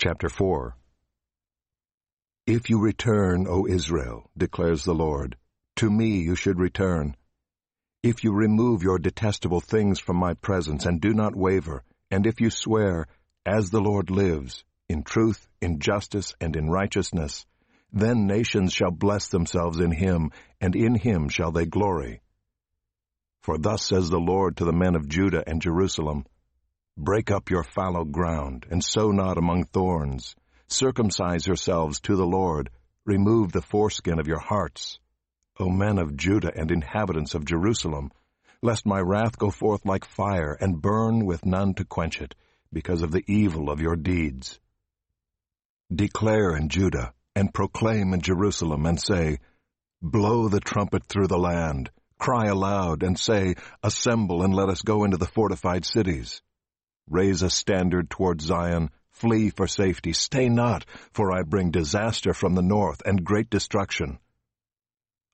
Chapter 0.00 0.28
4 0.28 0.76
If 2.46 2.70
you 2.70 2.78
return, 2.78 3.48
O 3.48 3.66
Israel, 3.66 4.30
declares 4.38 4.84
the 4.84 4.94
Lord, 4.94 5.36
to 5.74 5.90
me 5.90 6.20
you 6.20 6.36
should 6.36 6.60
return. 6.60 7.16
If 8.04 8.22
you 8.22 8.32
remove 8.32 8.84
your 8.84 9.00
detestable 9.00 9.60
things 9.60 9.98
from 9.98 10.14
my 10.14 10.34
presence 10.34 10.86
and 10.86 11.00
do 11.00 11.12
not 11.14 11.34
waver, 11.34 11.82
and 12.12 12.28
if 12.28 12.40
you 12.40 12.48
swear, 12.48 13.08
as 13.44 13.70
the 13.70 13.80
Lord 13.80 14.08
lives, 14.08 14.62
in 14.88 15.02
truth, 15.02 15.48
in 15.60 15.80
justice, 15.80 16.32
and 16.40 16.54
in 16.54 16.70
righteousness, 16.70 17.44
then 17.92 18.28
nations 18.28 18.72
shall 18.72 18.92
bless 18.92 19.26
themselves 19.26 19.80
in 19.80 19.90
him, 19.90 20.30
and 20.60 20.76
in 20.76 20.94
him 20.94 21.28
shall 21.28 21.50
they 21.50 21.66
glory. 21.66 22.20
For 23.42 23.58
thus 23.58 23.84
says 23.84 24.10
the 24.10 24.20
Lord 24.20 24.58
to 24.58 24.64
the 24.64 24.72
men 24.72 24.94
of 24.94 25.08
Judah 25.08 25.42
and 25.44 25.60
Jerusalem, 25.60 26.24
Break 27.00 27.30
up 27.30 27.48
your 27.48 27.62
fallow 27.62 28.04
ground, 28.04 28.66
and 28.72 28.82
sow 28.82 29.12
not 29.12 29.38
among 29.38 29.66
thorns. 29.66 30.34
Circumcise 30.66 31.46
yourselves 31.46 32.00
to 32.00 32.16
the 32.16 32.26
Lord. 32.26 32.70
Remove 33.06 33.52
the 33.52 33.62
foreskin 33.62 34.18
of 34.18 34.26
your 34.26 34.40
hearts. 34.40 34.98
O 35.60 35.68
men 35.68 35.98
of 35.98 36.16
Judah 36.16 36.50
and 36.56 36.72
inhabitants 36.72 37.36
of 37.36 37.44
Jerusalem, 37.44 38.10
lest 38.62 38.84
my 38.84 38.98
wrath 38.98 39.38
go 39.38 39.48
forth 39.48 39.86
like 39.86 40.04
fire, 40.04 40.58
and 40.60 40.82
burn 40.82 41.24
with 41.24 41.46
none 41.46 41.72
to 41.74 41.84
quench 41.84 42.20
it, 42.20 42.34
because 42.72 43.02
of 43.02 43.12
the 43.12 43.22
evil 43.28 43.70
of 43.70 43.80
your 43.80 43.94
deeds. 43.94 44.58
Declare 45.94 46.56
in 46.56 46.68
Judah, 46.68 47.14
and 47.36 47.54
proclaim 47.54 48.12
in 48.12 48.22
Jerusalem, 48.22 48.86
and 48.86 49.00
say, 49.00 49.38
Blow 50.02 50.48
the 50.48 50.58
trumpet 50.58 51.04
through 51.04 51.28
the 51.28 51.38
land, 51.38 51.90
cry 52.18 52.46
aloud, 52.46 53.04
and 53.04 53.16
say, 53.16 53.54
Assemble, 53.84 54.42
and 54.42 54.52
let 54.52 54.68
us 54.68 54.82
go 54.82 55.04
into 55.04 55.16
the 55.16 55.26
fortified 55.26 55.84
cities. 55.84 56.42
Raise 57.10 57.42
a 57.42 57.50
standard 57.50 58.10
toward 58.10 58.40
Zion, 58.40 58.90
flee 59.10 59.50
for 59.50 59.66
safety, 59.66 60.12
stay 60.12 60.48
not, 60.48 60.84
for 61.12 61.32
I 61.32 61.42
bring 61.42 61.70
disaster 61.70 62.34
from 62.34 62.54
the 62.54 62.62
north 62.62 63.02
and 63.06 63.24
great 63.24 63.48
destruction. 63.48 64.18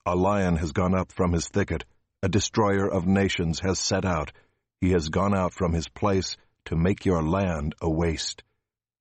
A 0.05 0.15
lion 0.15 0.55
has 0.57 0.71
gone 0.71 0.95
up 0.95 1.11
from 1.11 1.33
his 1.33 1.47
thicket, 1.49 1.83
a 2.23 2.29
destroyer 2.29 2.87
of 2.87 3.05
nations 3.05 3.59
has 3.59 3.79
set 3.79 4.05
out. 4.05 4.31
He 4.79 4.91
has 4.91 5.09
gone 5.09 5.35
out 5.35 5.53
from 5.53 5.73
his 5.73 5.87
place 5.87 6.37
to 6.65 6.75
make 6.75 7.05
your 7.05 7.21
land 7.21 7.75
a 7.81 7.89
waste. 7.89 8.43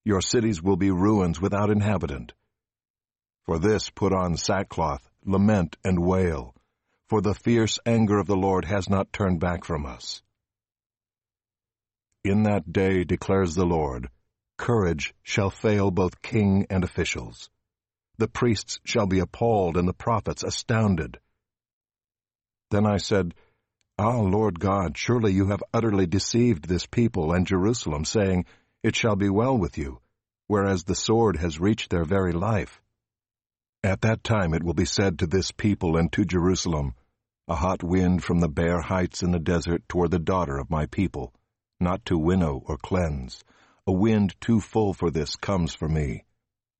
Your 0.04 0.20
cities 0.20 0.62
will 0.62 0.76
be 0.76 0.90
ruins 0.90 1.40
without 1.40 1.70
inhabitant. 1.70 2.32
For 3.46 3.58
this 3.58 3.90
put 3.90 4.12
on 4.12 4.36
sackcloth, 4.36 5.08
lament 5.24 5.76
and 5.84 6.04
wail, 6.04 6.54
for 7.08 7.20
the 7.20 7.34
fierce 7.34 7.78
anger 7.86 8.18
of 8.18 8.26
the 8.26 8.36
Lord 8.36 8.64
has 8.64 8.88
not 8.88 9.12
turned 9.12 9.38
back 9.38 9.64
from 9.64 9.86
us. 9.86 10.23
In 12.24 12.44
that 12.44 12.72
day, 12.72 13.04
declares 13.04 13.54
the 13.54 13.66
Lord, 13.66 14.08
courage 14.56 15.14
shall 15.22 15.50
fail 15.50 15.90
both 15.90 16.22
king 16.22 16.66
and 16.70 16.82
officials. 16.82 17.50
The 18.16 18.28
priests 18.28 18.80
shall 18.82 19.06
be 19.06 19.18
appalled 19.18 19.76
and 19.76 19.86
the 19.86 19.92
prophets 19.92 20.42
astounded. 20.42 21.20
Then 22.70 22.86
I 22.86 22.96
said, 22.96 23.34
Ah, 23.98 24.20
Lord 24.20 24.58
God, 24.58 24.96
surely 24.96 25.34
you 25.34 25.48
have 25.48 25.62
utterly 25.74 26.06
deceived 26.06 26.66
this 26.66 26.86
people 26.86 27.32
and 27.32 27.46
Jerusalem, 27.46 28.06
saying, 28.06 28.46
It 28.82 28.96
shall 28.96 29.16
be 29.16 29.28
well 29.28 29.58
with 29.58 29.76
you, 29.76 30.00
whereas 30.46 30.84
the 30.84 30.94
sword 30.94 31.36
has 31.36 31.60
reached 31.60 31.90
their 31.90 32.04
very 32.04 32.32
life. 32.32 32.80
At 33.82 34.00
that 34.00 34.24
time 34.24 34.54
it 34.54 34.62
will 34.62 34.72
be 34.72 34.86
said 34.86 35.18
to 35.18 35.26
this 35.26 35.52
people 35.52 35.98
and 35.98 36.10
to 36.14 36.24
Jerusalem, 36.24 36.94
A 37.48 37.56
hot 37.56 37.82
wind 37.82 38.24
from 38.24 38.40
the 38.40 38.48
bare 38.48 38.80
heights 38.80 39.22
in 39.22 39.30
the 39.30 39.38
desert 39.38 39.82
toward 39.90 40.10
the 40.10 40.18
daughter 40.18 40.56
of 40.56 40.70
my 40.70 40.86
people 40.86 41.34
not 41.84 42.04
to 42.06 42.18
winnow 42.18 42.62
or 42.66 42.76
cleanse. 42.76 43.44
A 43.86 43.92
wind 43.92 44.34
too 44.40 44.60
full 44.60 44.94
for 44.94 45.10
this 45.10 45.36
comes 45.36 45.74
for 45.74 45.88
me. 45.88 46.24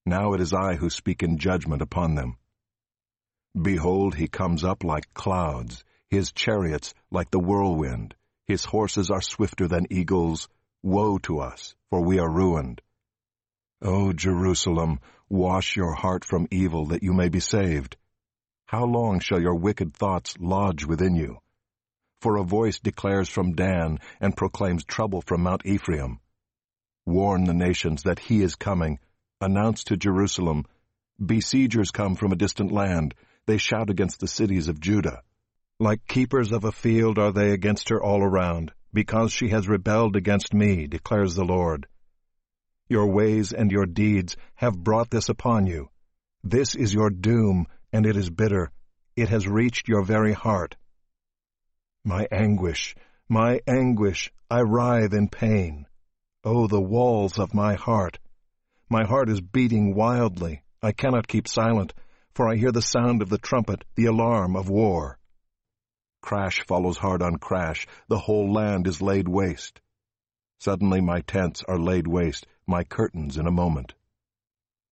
Now 0.04 0.32
it 0.32 0.40
is 0.40 0.52
I 0.52 0.74
who 0.74 0.90
speak 0.90 1.22
in 1.22 1.38
judgment 1.38 1.82
upon 1.82 2.14
them. 2.14 2.38
Behold, 3.60 4.16
he 4.16 4.26
comes 4.26 4.64
up 4.64 4.82
like 4.82 5.14
clouds, 5.14 5.84
his 6.10 6.32
chariots 6.32 6.94
like 7.10 7.30
the 7.30 7.38
whirlwind. 7.38 8.14
His 8.46 8.64
horses 8.64 9.10
are 9.10 9.20
swifter 9.20 9.68
than 9.68 9.86
eagles. 9.90 10.48
Woe 10.82 11.18
to 11.18 11.38
us, 11.38 11.74
for 11.88 12.02
we 12.02 12.18
are 12.18 12.30
ruined. 12.30 12.82
O 13.80 14.12
Jerusalem, 14.12 15.00
wash 15.28 15.76
your 15.76 15.94
heart 15.94 16.24
from 16.24 16.48
evil 16.50 16.86
that 16.86 17.02
you 17.02 17.12
may 17.12 17.28
be 17.28 17.40
saved. 17.40 17.96
How 18.66 18.84
long 18.84 19.20
shall 19.20 19.40
your 19.40 19.54
wicked 19.54 19.94
thoughts 19.94 20.36
lodge 20.40 20.84
within 20.84 21.14
you? 21.14 21.38
For 22.24 22.38
a 22.38 22.42
voice 22.42 22.80
declares 22.80 23.28
from 23.28 23.52
Dan 23.52 23.98
and 24.18 24.34
proclaims 24.34 24.82
trouble 24.82 25.20
from 25.20 25.42
Mount 25.42 25.66
Ephraim. 25.66 26.20
Warn 27.04 27.44
the 27.44 27.52
nations 27.52 28.04
that 28.04 28.18
he 28.18 28.40
is 28.40 28.54
coming. 28.54 28.98
Announce 29.42 29.84
to 29.84 29.98
Jerusalem, 29.98 30.64
Besiegers 31.22 31.90
come 31.90 32.16
from 32.16 32.32
a 32.32 32.36
distant 32.36 32.72
land. 32.72 33.14
They 33.44 33.58
shout 33.58 33.90
against 33.90 34.20
the 34.20 34.26
cities 34.26 34.68
of 34.68 34.80
Judah. 34.80 35.20
Like 35.78 36.06
keepers 36.06 36.50
of 36.50 36.64
a 36.64 36.72
field 36.72 37.18
are 37.18 37.30
they 37.30 37.50
against 37.50 37.90
her 37.90 38.02
all 38.02 38.22
around, 38.22 38.72
because 38.90 39.30
she 39.30 39.50
has 39.50 39.68
rebelled 39.68 40.16
against 40.16 40.54
me, 40.54 40.86
declares 40.86 41.34
the 41.34 41.44
Lord. 41.44 41.86
Your 42.88 43.06
ways 43.06 43.52
and 43.52 43.70
your 43.70 43.84
deeds 43.84 44.34
have 44.54 44.82
brought 44.82 45.10
this 45.10 45.28
upon 45.28 45.66
you. 45.66 45.90
This 46.42 46.74
is 46.74 46.94
your 46.94 47.10
doom, 47.10 47.66
and 47.92 48.06
it 48.06 48.16
is 48.16 48.30
bitter. 48.30 48.70
It 49.14 49.28
has 49.28 49.46
reached 49.46 49.88
your 49.88 50.04
very 50.04 50.32
heart. 50.32 50.76
My 52.06 52.28
anguish, 52.30 52.94
my 53.30 53.60
anguish, 53.66 54.30
I 54.50 54.60
writhe 54.60 55.14
in 55.14 55.28
pain. 55.28 55.86
Oh, 56.44 56.66
the 56.66 56.80
walls 56.80 57.38
of 57.38 57.54
my 57.54 57.76
heart! 57.76 58.18
My 58.90 59.04
heart 59.04 59.30
is 59.30 59.40
beating 59.40 59.94
wildly. 59.94 60.64
I 60.82 60.92
cannot 60.92 61.26
keep 61.26 61.48
silent, 61.48 61.94
for 62.34 62.46
I 62.46 62.56
hear 62.56 62.72
the 62.72 62.82
sound 62.82 63.22
of 63.22 63.30
the 63.30 63.38
trumpet, 63.38 63.86
the 63.94 64.04
alarm 64.04 64.54
of 64.54 64.68
war. 64.68 65.18
Crash 66.20 66.62
follows 66.66 66.98
hard 66.98 67.22
on 67.22 67.36
crash. 67.36 67.86
The 68.08 68.18
whole 68.18 68.52
land 68.52 68.86
is 68.86 69.00
laid 69.00 69.26
waste. 69.26 69.80
Suddenly 70.58 71.00
my 71.00 71.22
tents 71.22 71.64
are 71.66 71.78
laid 71.78 72.06
waste, 72.06 72.46
my 72.66 72.84
curtains 72.84 73.38
in 73.38 73.46
a 73.46 73.50
moment. 73.50 73.94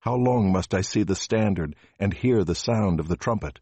How 0.00 0.14
long 0.14 0.50
must 0.50 0.72
I 0.72 0.80
see 0.80 1.02
the 1.02 1.14
standard 1.14 1.76
and 1.98 2.14
hear 2.14 2.42
the 2.42 2.54
sound 2.54 3.00
of 3.00 3.08
the 3.08 3.16
trumpet? 3.16 3.60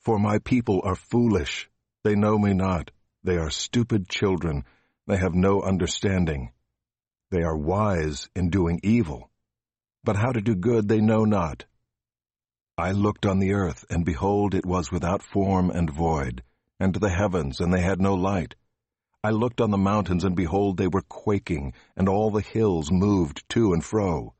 For 0.00 0.18
my 0.18 0.38
people 0.38 0.80
are 0.84 0.96
foolish. 0.96 1.70
They 2.04 2.14
know 2.14 2.38
me 2.38 2.52
not. 2.52 2.90
They 3.22 3.38
are 3.38 3.48
stupid 3.48 4.10
children. 4.10 4.64
They 5.06 5.16
have 5.16 5.34
no 5.34 5.62
understanding. 5.62 6.52
They 7.30 7.42
are 7.42 7.56
wise 7.56 8.28
in 8.36 8.50
doing 8.50 8.78
evil. 8.82 9.30
But 10.04 10.16
how 10.16 10.32
to 10.32 10.42
do 10.42 10.54
good 10.54 10.86
they 10.86 11.00
know 11.00 11.24
not. 11.24 11.64
I 12.76 12.92
looked 12.92 13.24
on 13.24 13.38
the 13.38 13.54
earth, 13.54 13.86
and 13.88 14.04
behold, 14.04 14.54
it 14.54 14.66
was 14.66 14.92
without 14.92 15.22
form 15.22 15.70
and 15.70 15.88
void, 15.88 16.42
and 16.78 16.94
the 16.94 17.08
heavens, 17.08 17.60
and 17.60 17.72
they 17.72 17.80
had 17.80 18.02
no 18.02 18.14
light. 18.14 18.54
I 19.22 19.30
looked 19.30 19.62
on 19.62 19.70
the 19.70 19.78
mountains, 19.78 20.24
and 20.24 20.36
behold, 20.36 20.76
they 20.76 20.88
were 20.88 21.00
quaking, 21.08 21.72
and 21.96 22.06
all 22.06 22.30
the 22.30 22.42
hills 22.42 22.90
moved 22.92 23.48
to 23.50 23.72
and 23.72 23.82
fro. 23.82 24.34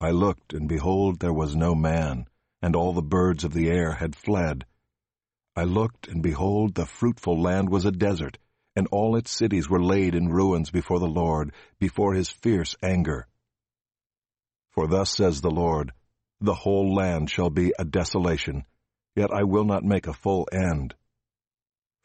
I 0.00 0.12
looked, 0.12 0.54
and 0.54 0.66
behold, 0.68 1.20
there 1.20 1.34
was 1.34 1.54
no 1.54 1.74
man, 1.74 2.26
and 2.62 2.74
all 2.74 2.94
the 2.94 3.02
birds 3.02 3.44
of 3.44 3.52
the 3.52 3.68
air 3.68 3.92
had 3.92 4.16
fled. 4.16 4.64
I 5.54 5.64
looked, 5.64 6.08
and 6.08 6.22
behold, 6.22 6.74
the 6.74 6.86
fruitful 6.86 7.40
land 7.40 7.68
was 7.68 7.84
a 7.84 7.92
desert, 7.92 8.38
and 8.74 8.86
all 8.90 9.16
its 9.16 9.30
cities 9.30 9.68
were 9.68 9.82
laid 9.82 10.14
in 10.14 10.28
ruins 10.28 10.70
before 10.70 10.98
the 10.98 11.08
Lord, 11.08 11.52
before 11.78 12.14
his 12.14 12.30
fierce 12.30 12.74
anger. 12.82 13.26
For 14.70 14.86
thus 14.86 15.10
says 15.10 15.40
the 15.40 15.50
Lord, 15.50 15.92
The 16.40 16.54
whole 16.54 16.94
land 16.94 17.30
shall 17.30 17.50
be 17.50 17.74
a 17.78 17.84
desolation, 17.84 18.64
yet 19.14 19.30
I 19.30 19.44
will 19.44 19.64
not 19.64 19.84
make 19.84 20.06
a 20.06 20.14
full 20.14 20.48
end. 20.50 20.94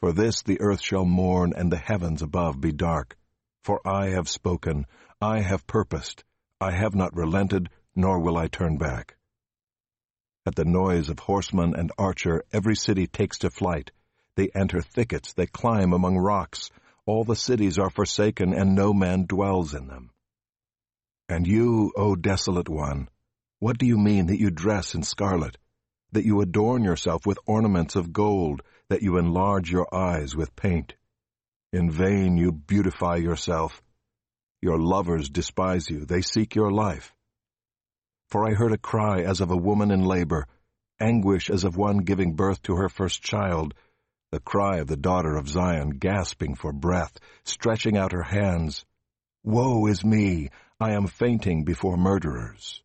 For 0.01 0.11
this 0.11 0.43
the 0.43 0.59
earth 0.61 0.81
shall 0.81 1.05
mourn, 1.05 1.53
and 1.55 1.71
the 1.71 1.77
heavens 1.77 2.21
above 2.21 2.59
be 2.59 2.71
dark. 2.71 3.17
For 3.63 3.85
I 3.87 4.09
have 4.09 4.29
spoken, 4.29 4.85
I 5.21 5.41
have 5.41 5.65
purposed, 5.65 6.23
I 6.59 6.71
have 6.71 6.95
not 6.95 7.15
relented, 7.15 7.69
nor 7.95 8.19
will 8.19 8.37
I 8.37 8.47
turn 8.47 8.77
back. 8.77 9.16
At 10.47 10.55
the 10.55 10.63
noise 10.63 11.09
of 11.09 11.19
horseman 11.19 11.75
and 11.75 11.91
archer, 11.97 12.45
every 12.53 12.77
city 12.77 13.05
takes 13.05 13.39
to 13.39 13.49
flight. 13.49 13.91
They 14.37 14.47
enter 14.55 14.81
thickets, 14.81 15.33
they 15.33 15.45
climb 15.45 15.91
among 15.91 16.17
rocks. 16.17 16.69
All 17.05 17.25
the 17.25 17.35
cities 17.35 17.77
are 17.77 17.89
forsaken, 17.89 18.53
and 18.53 18.73
no 18.73 18.93
man 18.93 19.25
dwells 19.25 19.73
in 19.73 19.87
them. 19.87 20.11
And 21.27 21.45
you, 21.45 21.91
O 21.97 22.15
desolate 22.15 22.69
one, 22.69 23.09
what 23.59 23.77
do 23.77 23.85
you 23.85 23.97
mean 23.97 24.27
that 24.27 24.39
you 24.39 24.49
dress 24.49 24.95
in 24.95 25.03
scarlet, 25.03 25.57
that 26.13 26.23
you 26.23 26.39
adorn 26.39 26.81
yourself 26.81 27.25
with 27.25 27.39
ornaments 27.45 27.97
of 27.97 28.13
gold, 28.13 28.61
that 28.87 29.01
you 29.01 29.17
enlarge 29.17 29.69
your 29.69 29.93
eyes 29.93 30.33
with 30.33 30.55
paint? 30.55 30.95
In 31.73 31.91
vain 31.91 32.37
you 32.37 32.53
beautify 32.53 33.17
yourself. 33.17 33.81
Your 34.61 34.79
lovers 34.79 35.27
despise 35.27 35.89
you, 35.89 36.05
they 36.05 36.21
seek 36.21 36.55
your 36.55 36.71
life. 36.71 37.13
For 38.29 38.45
I 38.45 38.53
heard 38.53 38.73
a 38.73 38.77
cry 38.77 39.21
as 39.21 39.39
of 39.39 39.51
a 39.51 39.57
woman 39.57 39.89
in 39.89 40.03
labor, 40.03 40.47
anguish 40.99 41.49
as 41.49 41.63
of 41.63 41.77
one 41.77 41.99
giving 41.99 42.33
birth 42.35 42.61
to 42.63 42.75
her 42.75 42.89
first 42.89 43.21
child, 43.21 43.73
the 44.31 44.39
cry 44.41 44.77
of 44.77 44.87
the 44.87 44.97
daughter 44.97 45.37
of 45.37 45.47
Zion 45.47 45.91
gasping 45.91 46.55
for 46.55 46.73
breath, 46.73 47.17
stretching 47.43 47.95
out 47.95 48.11
her 48.11 48.23
hands. 48.23 48.85
Woe 49.43 49.87
is 49.87 50.03
me! 50.03 50.49
I 50.79 50.91
am 50.91 51.07
fainting 51.07 51.63
before 51.63 51.95
murderers. 51.95 52.83